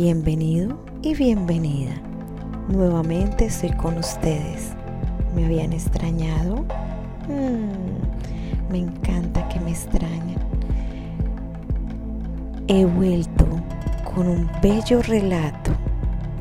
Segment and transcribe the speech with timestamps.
[0.00, 1.90] Bienvenido y bienvenida.
[2.68, 4.70] Nuevamente estoy con ustedes.
[5.34, 6.64] ¿Me habían extrañado?
[7.26, 10.38] Mm, me encanta que me extrañen.
[12.68, 13.44] He vuelto
[14.14, 15.72] con un bello relato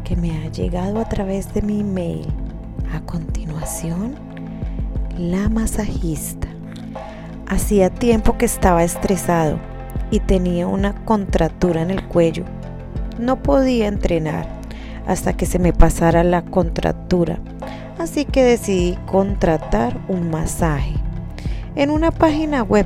[0.04, 2.28] que me ha llegado a través de mi email.
[2.94, 4.14] A continuación,
[5.18, 6.48] la masajista.
[7.48, 9.58] Hacía tiempo que estaba estresado
[10.12, 12.46] y tenía una contractura en el cuello.
[13.20, 14.48] No podía entrenar
[15.08, 17.40] hasta que se me pasara la contractura,
[17.98, 20.94] así que decidí contratar un masaje
[21.76, 22.86] en una página web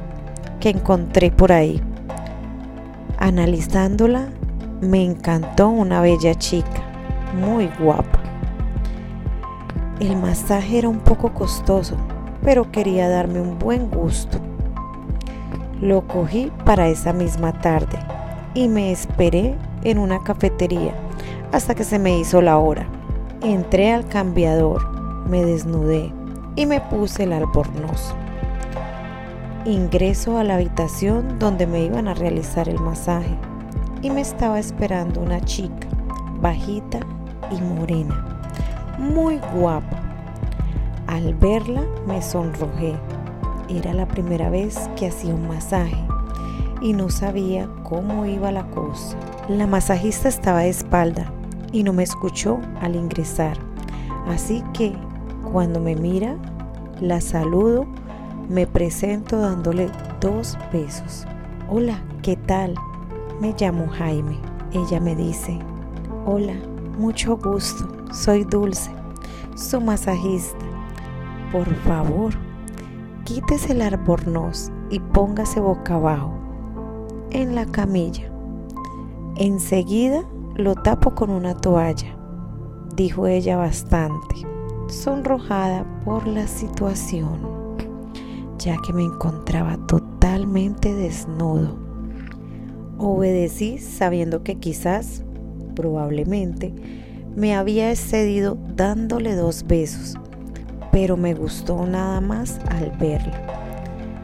[0.60, 1.82] que encontré por ahí.
[3.18, 4.28] Analizándola,
[4.82, 6.82] me encantó una bella chica,
[7.40, 8.20] muy guapa.
[10.00, 11.96] El masaje era un poco costoso,
[12.44, 14.40] pero quería darme un buen gusto.
[15.82, 18.00] Lo cogí para esa misma tarde
[18.54, 20.94] y me esperé en una cafetería
[21.52, 22.88] hasta que se me hizo la hora.
[23.42, 24.88] Entré al cambiador,
[25.28, 26.12] me desnudé
[26.56, 28.14] y me puse el albornoz.
[29.66, 33.38] Ingreso a la habitación donde me iban a realizar el masaje
[34.02, 35.88] y me estaba esperando una chica,
[36.40, 37.00] bajita
[37.52, 38.42] y morena,
[38.98, 40.00] muy guapa.
[41.08, 42.96] Al verla me sonrojé
[43.78, 45.98] era la primera vez que hacía un masaje
[46.82, 49.18] y no sabía cómo iba la cosa.
[49.58, 51.30] La masajista estaba de espalda
[51.74, 53.58] y no me escuchó al ingresar.
[54.26, 54.96] Así que
[55.52, 56.38] cuando me mira,
[57.02, 57.86] la saludo,
[58.48, 59.90] me presento dándole
[60.22, 61.28] dos besos.
[61.70, 62.76] Hola, ¿qué tal?
[63.42, 64.38] Me llamo Jaime.
[64.72, 65.60] Ella me dice,
[66.26, 66.56] hola,
[66.98, 68.90] mucho gusto, soy Dulce,
[69.56, 70.66] su masajista.
[71.52, 72.34] Por favor,
[73.26, 76.32] quítese el albornoz y póngase boca abajo
[77.32, 78.32] en la camilla.
[79.36, 80.24] Enseguida
[80.56, 82.16] lo tapo con una toalla,
[82.96, 84.36] dijo ella bastante,
[84.88, 87.40] sonrojada por la situación,
[88.58, 91.76] ya que me encontraba totalmente desnudo.
[92.98, 95.24] Obedecí sabiendo que quizás,
[95.76, 96.74] probablemente,
[97.36, 100.18] me había excedido dándole dos besos
[100.92, 103.71] pero me gustó nada más al verla.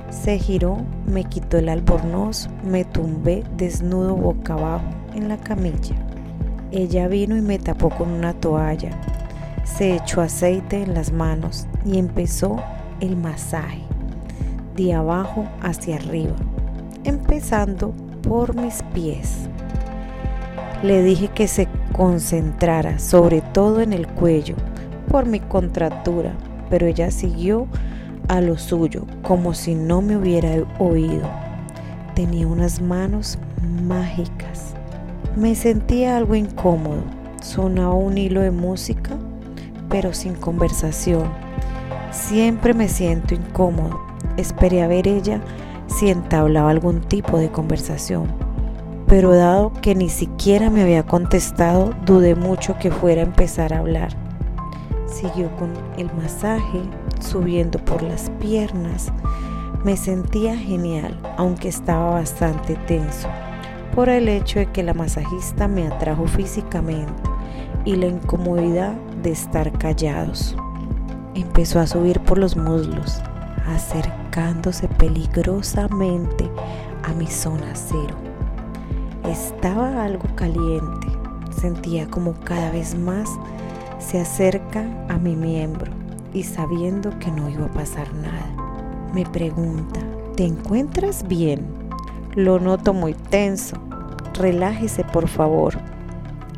[0.10, 5.96] Se giró, me quitó el albornoz, me tumbé desnudo boca abajo en la camilla.
[6.72, 8.92] Ella vino y me tapó con una toalla.
[9.66, 12.56] Se echó aceite en las manos y empezó
[13.02, 13.82] el masaje,
[14.76, 16.36] de abajo hacia arriba,
[17.04, 19.50] empezando por mis pies.
[20.84, 24.56] Le dije que se concentrara sobre todo en el cuello
[25.10, 26.34] por mi contractura,
[26.70, 27.68] pero ella siguió
[28.28, 30.50] a lo suyo, como si no me hubiera
[30.80, 31.30] oído.
[32.16, 33.38] Tenía unas manos
[33.84, 34.74] mágicas.
[35.36, 37.04] Me sentía algo incómodo.
[37.42, 39.12] Sonaba un hilo de música,
[39.90, 41.30] pero sin conversación.
[42.12, 44.00] Siempre me siento incómodo.
[44.38, 45.42] Esperé a ver ella
[45.88, 48.28] si entablaba algún tipo de conversación.
[49.08, 53.80] Pero dado que ni siquiera me había contestado, dudé mucho que fuera a empezar a
[53.80, 54.10] hablar.
[55.06, 56.82] Siguió con el masaje,
[57.22, 59.12] subiendo por las piernas.
[59.84, 63.28] Me sentía genial, aunque estaba bastante tenso,
[63.96, 67.14] por el hecho de que la masajista me atrajo físicamente
[67.86, 70.56] y la incomodidad de estar callados.
[71.36, 73.22] Empezó a subir por los muslos,
[73.68, 76.50] acercándose peligrosamente
[77.04, 78.16] a mi zona cero.
[79.24, 81.08] Estaba algo caliente,
[81.52, 83.30] sentía como cada vez más
[84.00, 85.97] se acerca a mi miembro
[86.38, 90.00] y sabiendo que no iba a pasar nada, me pregunta,
[90.36, 91.66] ¿te encuentras bien?
[92.36, 93.76] Lo noto muy tenso.
[94.36, 95.74] Relájese por favor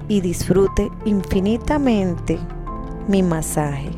[0.10, 2.38] y disfrute infinitamente
[3.08, 3.90] mi masaje.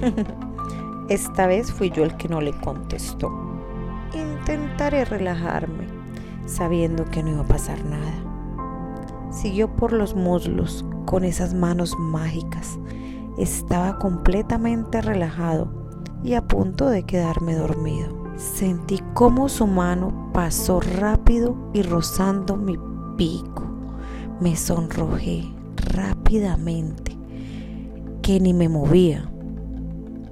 [1.10, 3.30] Esta vez fui yo el que no le contestó.
[4.14, 5.86] Intentaré relajarme,
[6.46, 8.14] sabiendo que no iba a pasar nada.
[9.30, 12.78] Siguió por los muslos con esas manos mágicas.
[13.38, 15.68] Estaba completamente relajado
[16.22, 18.24] y a punto de quedarme dormido.
[18.36, 22.76] Sentí cómo su mano pasó rápido y rozando mi
[23.16, 23.64] pico.
[24.40, 25.44] Me sonrojé
[25.76, 27.16] rápidamente,
[28.22, 29.30] que ni me movía.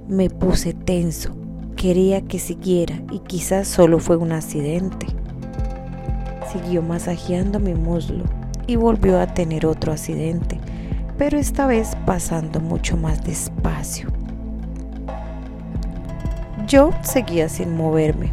[0.07, 1.33] Me puse tenso,
[1.75, 5.07] quería que siguiera y quizás solo fue un accidente.
[6.51, 8.23] Siguió masajeando mi muslo
[8.67, 10.59] y volvió a tener otro accidente,
[11.17, 14.09] pero esta vez pasando mucho más despacio.
[16.67, 18.31] Yo seguía sin moverme.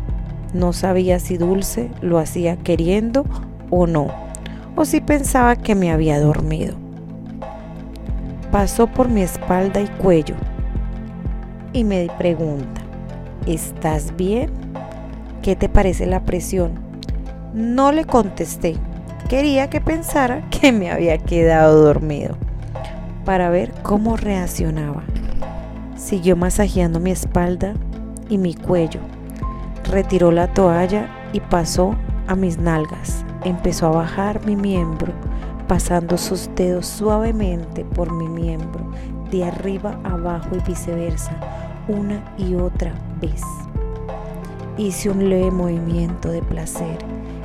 [0.55, 3.25] No sabía si Dulce lo hacía queriendo
[3.71, 4.09] o no,
[4.77, 6.75] o si pensaba que me había dormido.
[8.51, 10.35] Pasó por mi espalda y cuello
[11.73, 12.81] y me pregunta,
[13.47, 14.51] ¿estás bien?
[15.43, 16.73] ¿Qué te parece la presión?
[17.55, 18.77] No le contesté.
[19.29, 22.37] Quería que pensara que me había quedado dormido
[23.31, 25.05] para ver cómo reaccionaba.
[25.95, 27.75] Siguió masajeando mi espalda
[28.29, 28.99] y mi cuello.
[29.85, 31.95] Retiró la toalla y pasó
[32.27, 33.25] a mis nalgas.
[33.45, 35.13] Empezó a bajar mi miembro,
[35.69, 38.91] pasando sus dedos suavemente por mi miembro,
[39.31, 41.31] de arriba abajo y viceversa,
[41.87, 43.45] una y otra vez.
[44.77, 46.99] Hice un leve movimiento de placer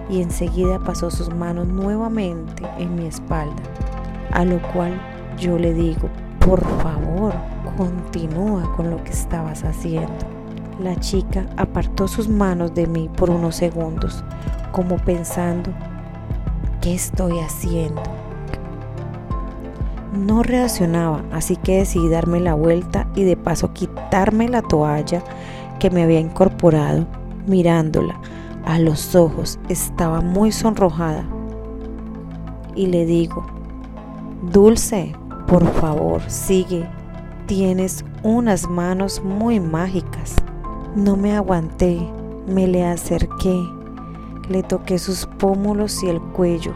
[0.10, 3.62] y enseguida pasó sus manos nuevamente en mi espalda,
[4.32, 5.00] a lo cual
[5.38, 6.10] yo le digo,
[6.40, 7.34] por favor,
[7.78, 10.14] continúa con lo que estabas haciendo.
[10.80, 14.24] La chica apartó sus manos de mí por unos segundos,
[14.72, 15.72] como pensando,
[16.82, 18.02] ¿qué estoy haciendo?
[20.14, 25.24] No reaccionaba, así que decidí darme la vuelta y de paso quitarme la toalla
[25.80, 27.06] que me había incorporado.
[27.48, 28.20] Mirándola
[28.66, 31.26] a los ojos, estaba muy sonrojada.
[32.76, 33.46] Y le digo,
[34.52, 35.16] Dulce,
[35.48, 36.88] por favor, sigue.
[37.48, 40.36] Tienes unas manos muy mágicas.
[40.96, 42.00] No me aguanté,
[42.48, 43.62] me le acerqué,
[44.50, 46.74] le toqué sus pómulos y el cuello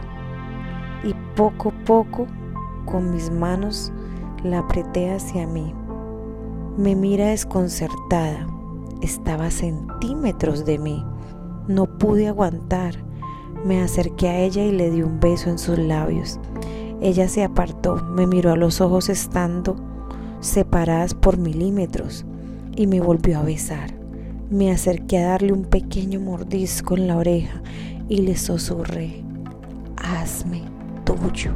[1.02, 2.26] y poco a poco
[2.84, 3.92] con mis manos
[4.42, 5.74] la apreté hacia mí.
[6.76, 8.46] Me mira desconcertada.
[9.02, 11.04] Estaba a centímetros de mí.
[11.68, 12.94] No pude aguantar.
[13.64, 16.38] Me acerqué a ella y le di un beso en sus labios.
[17.02, 19.76] Ella se apartó, me miró a los ojos estando
[20.40, 22.24] separadas por milímetros
[22.76, 23.94] y me volvió a besar.
[24.50, 27.62] Me acerqué a darle un pequeño mordisco en la oreja
[28.08, 29.22] y le susurré,
[29.96, 30.62] hazme
[31.04, 31.52] tuyo.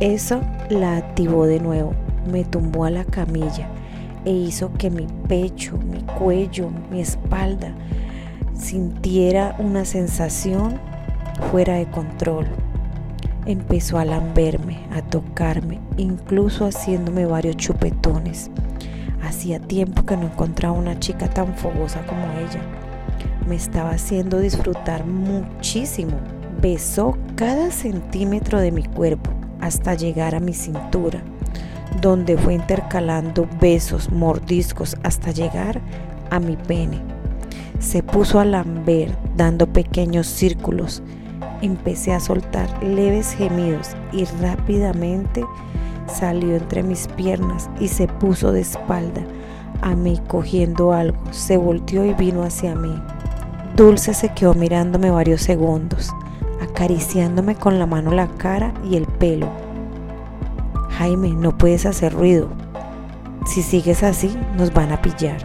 [0.00, 0.40] Eso
[0.70, 1.92] la activó de nuevo,
[2.30, 3.68] me tumbó a la camilla
[4.24, 7.74] e hizo que mi pecho, mi cuello, mi espalda
[8.54, 10.80] sintiera una sensación
[11.50, 12.46] fuera de control.
[13.46, 18.50] Empezó a lamberme, a tocarme, incluso haciéndome varios chupetones.
[19.22, 22.60] Hacía tiempo que no encontraba una chica tan fogosa como ella.
[23.48, 26.18] Me estaba haciendo disfrutar muchísimo.
[26.60, 31.20] Besó cada centímetro de mi cuerpo hasta llegar a mi cintura,
[32.00, 35.80] donde fue intercalando besos, mordiscos hasta llegar
[36.30, 37.00] a mi pene.
[37.78, 41.00] Se puso a lamber, dando pequeños círculos.
[41.62, 45.44] Empecé a soltar leves gemidos y rápidamente
[46.06, 49.22] salió entre mis piernas y se puso de espalda
[49.80, 51.18] a mí cogiendo algo.
[51.30, 52.94] Se volteó y vino hacia mí.
[53.74, 56.12] Dulce se quedó mirándome varios segundos,
[56.62, 59.48] acariciándome con la mano la cara y el pelo.
[60.90, 62.48] Jaime, no puedes hacer ruido.
[63.46, 65.38] Si sigues así, nos van a pillar.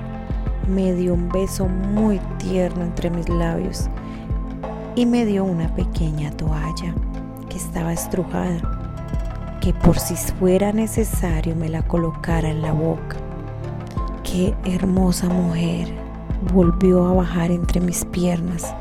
[0.67, 3.89] Me dio un beso muy tierno entre mis labios
[4.95, 6.93] y me dio una pequeña toalla
[7.49, 8.81] que estaba estrujada
[9.61, 13.17] que por si fuera necesario me la colocara en la boca.
[14.23, 15.93] Qué hermosa mujer
[16.51, 18.73] volvió a bajar entre mis piernas.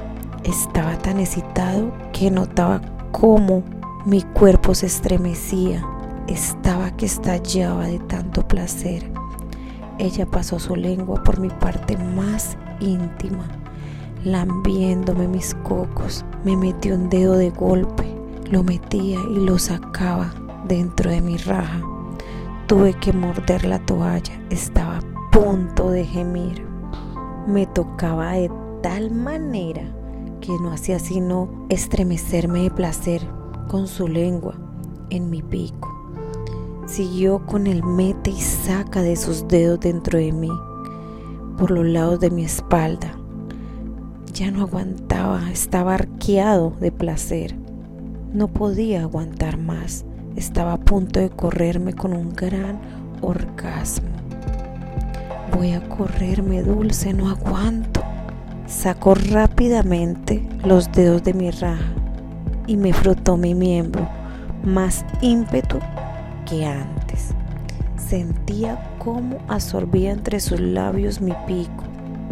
[0.42, 2.80] Estaba tan excitado que notaba
[3.12, 3.62] cómo
[4.06, 5.84] mi cuerpo se estremecía.
[6.26, 9.10] Estaba que estallaba de tanto placer.
[9.98, 13.44] Ella pasó su lengua por mi parte más íntima,
[14.24, 16.24] lambiéndome mis cocos.
[16.44, 18.04] Me metió un dedo de golpe,
[18.50, 20.32] lo metía y lo sacaba
[20.66, 21.80] dentro de mi raja.
[22.66, 26.64] Tuve que morder la toalla, estaba a punto de gemir.
[27.46, 28.50] Me tocaba de
[28.82, 29.82] tal manera
[30.40, 33.22] que no hacía sino estremecerme de placer
[33.68, 34.54] con su lengua
[35.10, 35.88] en mi pico.
[36.86, 40.50] Siguió con el mete y saca de sus dedos dentro de mí,
[41.56, 43.19] por los lados de mi espalda.
[44.32, 47.56] Ya no aguantaba, estaba arqueado de placer.
[48.32, 50.04] No podía aguantar más.
[50.36, 52.80] Estaba a punto de correrme con un gran
[53.22, 54.08] orgasmo.
[55.56, 58.02] Voy a correrme dulce, no aguanto.
[58.66, 61.92] Sacó rápidamente los dedos de mi raja
[62.68, 64.08] y me frotó mi miembro,
[64.62, 65.78] más ímpetu
[66.48, 67.34] que antes.
[67.96, 71.84] Sentía cómo absorbía entre sus labios mi pico,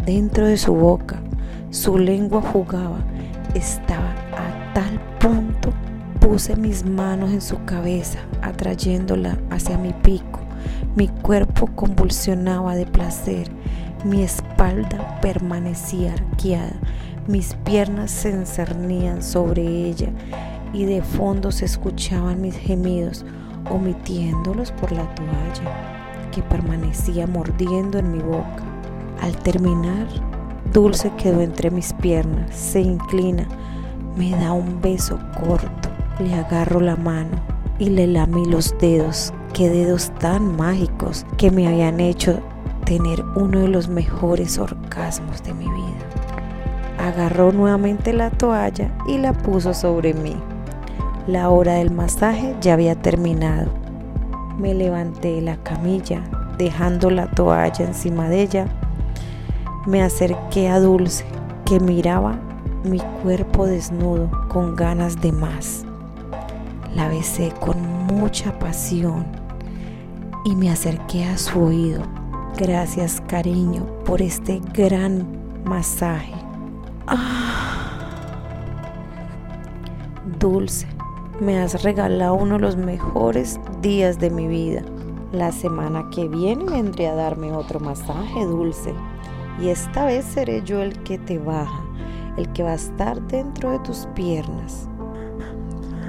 [0.05, 1.21] dentro de su boca.
[1.69, 2.99] Su lengua jugaba.
[3.53, 5.73] Estaba a tal punto
[6.19, 10.41] Puse mis manos en su cabeza, atrayéndola hacia mi pico.
[10.95, 13.49] Mi cuerpo convulsionaba de placer.
[14.03, 16.75] Mi espalda permanecía arqueada.
[17.27, 20.09] Mis piernas se encernían sobre ella
[20.73, 23.25] y de fondo se escuchaban mis gemidos,
[23.69, 28.63] omitiéndolos por la toalla que permanecía mordiendo en mi boca.
[29.21, 30.05] Al terminar,
[30.73, 33.47] Dulce quedó entre mis piernas, se inclina,
[34.15, 37.37] me da un beso corto, le agarro la mano
[37.79, 42.39] y le lamí los dedos, qué dedos tan mágicos que me habían hecho
[42.85, 46.09] tener uno de los mejores orgasmos de mi vida.
[46.99, 50.35] Agarró nuevamente la toalla y la puso sobre mí.
[51.27, 53.71] La hora del masaje ya había terminado.
[54.57, 56.21] Me levanté de la camilla,
[56.57, 58.67] dejando la toalla encima de ella.
[59.89, 61.25] Me acerqué a Dulce,
[61.65, 62.37] que miraba
[62.83, 65.83] mi cuerpo desnudo con ganas de más.
[66.93, 69.25] La besé con mucha pasión
[70.45, 72.03] y me acerqué a su oído.
[72.55, 75.27] Gracias cariño por este gran
[75.65, 76.35] masaje.
[77.07, 77.97] Ah.
[80.37, 80.85] Dulce,
[81.39, 84.83] me has regalado uno de los mejores días de mi vida.
[85.31, 88.93] La semana que viene vendré a darme otro masaje dulce.
[89.61, 91.83] Y esta vez seré yo el que te baja,
[92.37, 94.87] el que va a estar dentro de tus piernas.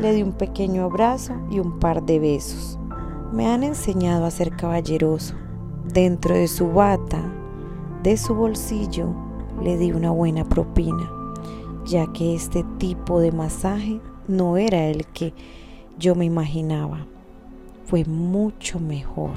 [0.01, 2.79] Le di un pequeño abrazo y un par de besos.
[3.33, 5.35] Me han enseñado a ser caballeroso.
[5.93, 7.21] Dentro de su bata,
[8.03, 9.09] de su bolsillo,
[9.63, 11.11] le di una buena propina,
[11.85, 15.35] ya que este tipo de masaje no era el que
[15.99, 17.07] yo me imaginaba.
[17.87, 19.33] Fue mucho mejor.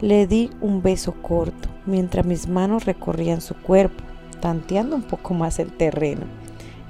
[0.00, 4.02] Le di un beso corto mientras mis manos recorrían su cuerpo,
[4.40, 6.22] tanteando un poco más el terreno,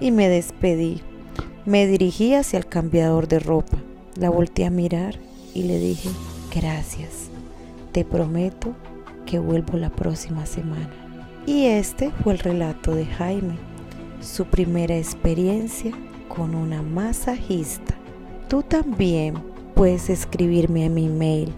[0.01, 1.03] y me despedí.
[1.67, 3.79] Me dirigí hacia el cambiador de ropa.
[4.17, 5.19] La volteé a mirar
[5.55, 6.09] y le dije,
[6.55, 7.31] gracias.
[7.93, 8.75] Te prometo
[9.27, 10.91] que vuelvo la próxima semana.
[11.47, 13.57] Y este fue el relato de Jaime,
[14.21, 15.93] su primera experiencia
[16.29, 17.95] con una masajista.
[18.49, 19.35] Tú también
[19.75, 21.53] puedes escribirme a mi email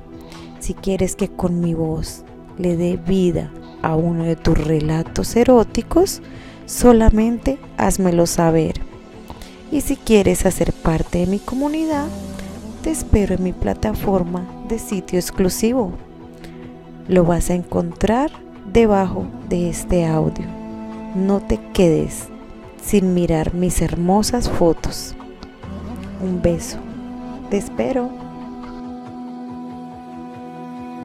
[0.60, 2.24] si quieres que con mi voz
[2.58, 3.50] le dé vida
[3.82, 6.22] a uno de tus relatos eróticos,
[6.66, 8.80] solamente házmelo saber.
[9.70, 12.06] Y si quieres hacer parte de mi comunidad,
[12.82, 15.92] te espero en mi plataforma de sitio exclusivo.
[17.08, 18.30] Lo vas a encontrar
[18.72, 20.46] debajo de este audio.
[21.14, 22.28] No te quedes
[22.82, 25.14] sin mirar mis hermosas fotos.
[26.22, 26.78] Un beso.
[27.50, 28.21] Te espero.